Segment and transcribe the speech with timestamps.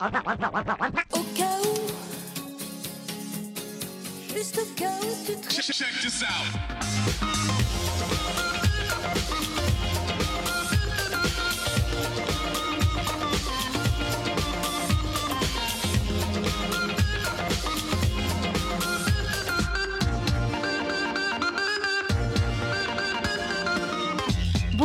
[0.00, 0.22] Au cas
[1.62, 1.76] où,
[4.34, 5.48] juste au cas où tu te...
[5.72, 6.58] Check this out.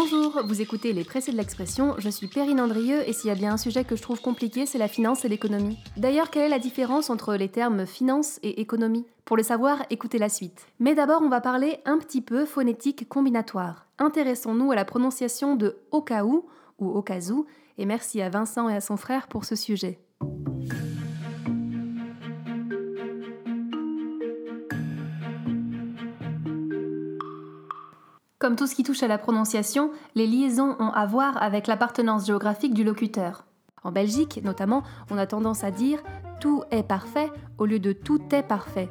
[0.02, 3.36] Bonjour, vous écoutez Les Pressés de l'Expression, je suis Perrine Andrieux et s'il y a
[3.36, 5.78] bien un sujet que je trouve compliqué, c'est la finance et l'économie.
[5.98, 9.06] D'ailleurs, quelle est la différence entre les termes finance et économie?
[9.26, 10.68] Pour le savoir, écoutez la suite.
[10.80, 13.88] Mais d'abord, on va parler un petit peu phonétique combinatoire.
[13.98, 16.46] Intéressons-nous à la prononciation de au cas où
[16.80, 17.46] ou au cas où,
[17.78, 20.00] et merci à Vincent et à son frère pour ce sujet.
[28.50, 32.26] Comme tout ce qui touche à la prononciation, les liaisons ont à voir avec l'appartenance
[32.26, 33.46] géographique du locuteur.
[33.84, 34.82] En Belgique, notamment,
[35.12, 36.02] on a tendance à dire
[36.42, 38.90] tout est parfait au lieu de tout est parfait.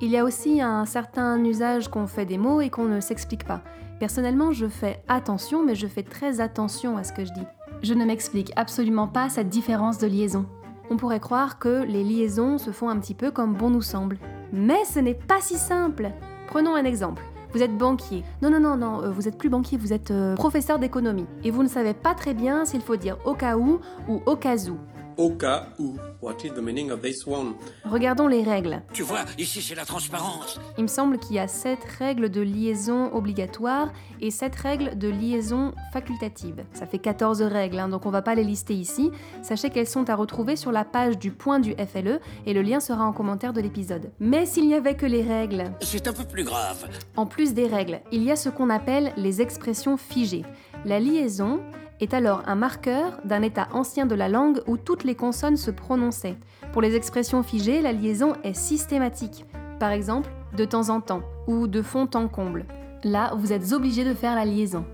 [0.00, 3.44] Il y a aussi un certain usage qu'on fait des mots et qu'on ne s'explique
[3.44, 3.62] pas.
[4.00, 7.46] Personnellement, je fais attention, mais je fais très attention à ce que je dis.
[7.84, 10.46] Je ne m'explique absolument pas cette différence de liaison.
[10.90, 14.18] On pourrait croire que les liaisons se font un petit peu comme bon nous semble.
[14.52, 16.10] Mais ce n'est pas si simple.
[16.48, 17.22] Prenons un exemple.
[17.56, 18.22] Vous êtes banquier.
[18.42, 21.24] Non, non, non, non, euh, vous êtes plus banquier, vous êtes euh, professeur d'économie.
[21.42, 24.36] Et vous ne savez pas très bien s'il faut dire au cas où ou au
[24.36, 24.76] cas où.
[25.18, 25.94] Au cas où.
[26.20, 27.54] What is the meaning of this one?
[27.86, 28.82] Regardons les règles.
[28.92, 30.60] Tu vois, ici c'est la transparence.
[30.76, 33.88] Il me semble qu'il y a 7 règles de liaison obligatoires
[34.20, 36.64] et 7 règles de liaison facultative.
[36.74, 39.10] Ça fait 14 règles, hein, donc on va pas les lister ici.
[39.42, 42.80] Sachez qu'elles sont à retrouver sur la page du point du FLE et le lien
[42.80, 44.10] sera en commentaire de l'épisode.
[44.20, 46.86] Mais s'il n'y avait que les règles, C'est un peu plus grave.
[47.16, 50.44] en plus des règles, il y a ce qu'on appelle les expressions figées.
[50.84, 51.60] La liaison
[52.00, 55.70] est alors un marqueur d'un état ancien de la langue où toutes les consonnes se
[55.70, 56.36] prononçaient.
[56.72, 59.44] Pour les expressions figées, la liaison est systématique.
[59.78, 62.66] Par exemple, de temps en temps ou de fond en comble.
[63.04, 64.84] Là, vous êtes obligé de faire la liaison.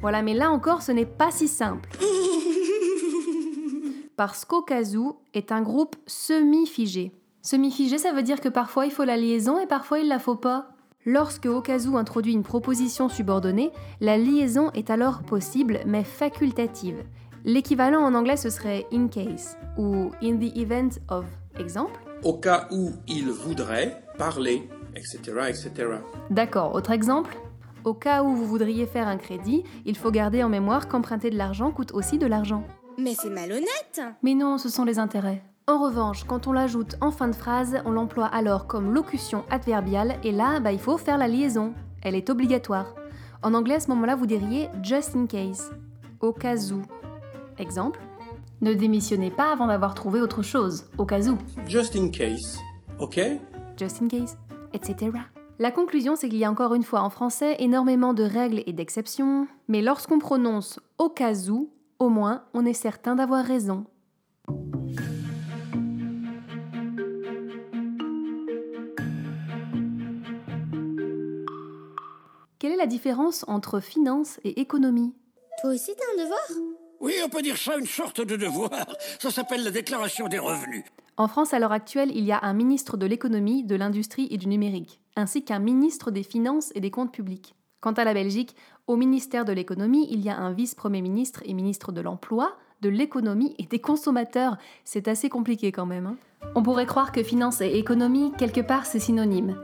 [0.00, 1.88] Voilà, mais là encore, ce n'est pas si simple.
[4.16, 7.12] Parce qu'Okazu est un groupe semi-figé.
[7.42, 10.34] Semi-figé, ça veut dire que parfois il faut la liaison et parfois il la faut
[10.34, 10.70] pas.
[11.10, 17.02] Lorsque Okazu introduit une proposition subordonnée, la liaison est alors possible mais facultative.
[17.46, 21.24] L'équivalent en anglais ce serait in case ou in the event of.
[21.58, 25.70] Exemple Au cas où il voudrait parler, etc., etc.
[26.28, 27.38] D'accord, autre exemple
[27.86, 31.38] Au cas où vous voudriez faire un crédit, il faut garder en mémoire qu'emprunter de
[31.38, 32.64] l'argent coûte aussi de l'argent.
[32.98, 35.42] Mais c'est malhonnête Mais non, ce sont les intérêts.
[35.68, 40.18] En revanche, quand on l'ajoute en fin de phrase, on l'emploie alors comme locution adverbiale
[40.24, 41.74] et là, bah, il faut faire la liaison.
[42.00, 42.94] Elle est obligatoire.
[43.42, 45.70] En anglais, à ce moment-là, vous diriez just in case.
[46.20, 46.80] Au cas où.
[47.58, 48.00] Exemple
[48.62, 50.86] Ne démissionnez pas avant d'avoir trouvé autre chose.
[50.96, 51.36] Au cas où.
[51.66, 52.58] Just in case.
[52.98, 53.20] OK?
[53.76, 54.38] Just in case,
[54.72, 55.10] etc.
[55.58, 58.72] La conclusion, c'est qu'il y a encore une fois en français énormément de règles et
[58.72, 61.68] d'exceptions, mais lorsqu'on prononce au cas où,
[61.98, 63.84] au moins, on est certain d'avoir raison.
[72.78, 75.14] La différence entre finance et économie
[75.60, 76.40] Toi aussi t'as un devoir
[77.00, 78.70] Oui, on peut dire ça une sorte de devoir.
[79.18, 80.84] Ça s'appelle la déclaration des revenus.
[81.16, 84.36] En France, à l'heure actuelle, il y a un ministre de l'économie, de l'industrie et
[84.38, 87.56] du numérique, ainsi qu'un ministre des finances et des comptes publics.
[87.80, 88.54] Quant à la Belgique,
[88.86, 92.88] au ministère de l'économie, il y a un vice-premier ministre et ministre de l'emploi, de
[92.88, 94.56] l'économie et des consommateurs.
[94.84, 96.06] C'est assez compliqué quand même.
[96.06, 96.16] hein.
[96.54, 99.60] On pourrait croire que finance et économie, quelque part, c'est synonyme.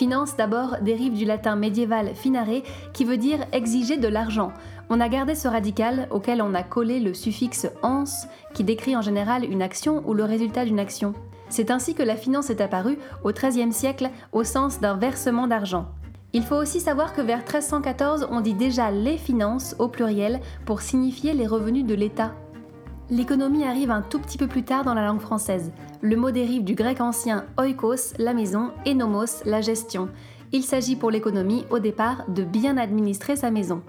[0.00, 2.62] Finance d'abord dérive du latin médiéval finare
[2.94, 4.50] qui veut dire exiger de l'argent.
[4.88, 8.04] On a gardé ce radical auquel on a collé le suffixe ans
[8.54, 11.12] qui décrit en général une action ou le résultat d'une action.
[11.50, 15.90] C'est ainsi que la finance est apparue au XIIIe siècle au sens d'un versement d'argent.
[16.32, 20.80] Il faut aussi savoir que vers 1314, on dit déjà les finances au pluriel pour
[20.80, 22.32] signifier les revenus de l'État.
[23.10, 25.72] L'économie arrive un tout petit peu plus tard dans la langue française.
[26.00, 30.08] Le mot dérive du grec ancien oikos, la maison, et nomos, la gestion.
[30.52, 33.82] Il s'agit pour l'économie, au départ, de bien administrer sa maison.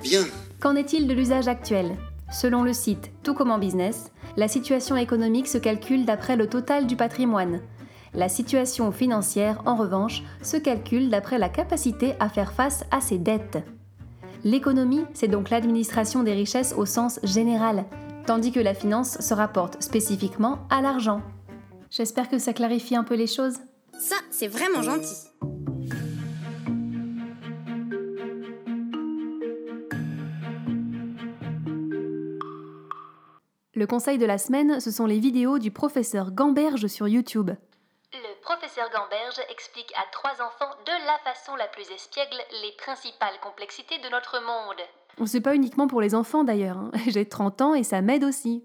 [0.00, 0.24] Bien.
[0.60, 1.96] Qu'en est-il de l'usage actuel?
[2.30, 6.86] Selon le site Tout comme en business, la situation économique se calcule d'après le total
[6.86, 7.60] du patrimoine.
[8.14, 13.18] La situation financière, en revanche, se calcule d'après la capacité à faire face à ses
[13.18, 13.58] dettes.
[14.44, 17.84] L'économie, c'est donc l'administration des richesses au sens général,
[18.28, 21.22] tandis que la finance se rapporte spécifiquement à l'argent.
[21.90, 23.54] J'espère que ça clarifie un peu les choses.
[23.98, 25.16] Ça, c'est vraiment gentil.
[33.72, 37.52] Le conseil de la semaine, ce sont les vidéos du professeur Gamberge sur YouTube.
[38.86, 44.08] Gamberge explique à trois enfants de la façon la plus espiègle les principales complexités de
[44.10, 45.26] notre monde.
[45.26, 46.78] C'est pas uniquement pour les enfants d'ailleurs.
[46.78, 46.90] hein.
[47.08, 48.64] J'ai 30 ans et ça m'aide aussi.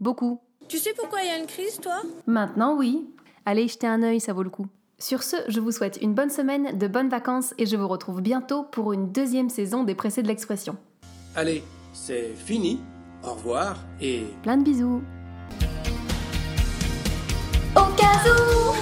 [0.00, 0.40] Beaucoup.
[0.68, 2.00] Tu sais pourquoi il y a une crise, toi?
[2.26, 3.06] Maintenant, oui.
[3.44, 4.66] Allez jeter un œil, ça vaut le coup.
[4.98, 8.22] Sur ce, je vous souhaite une bonne semaine, de bonnes vacances et je vous retrouve
[8.22, 10.76] bientôt pour une deuxième saison des Pressés de l'expression.
[11.36, 11.62] Allez,
[11.92, 12.80] c'est fini.
[13.22, 15.02] Au revoir et Plein de bisous.
[17.76, 18.73] Au cas où